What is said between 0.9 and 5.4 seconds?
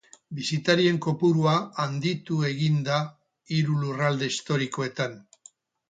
kopurua handitu egin da hiru lurralde historikoetan.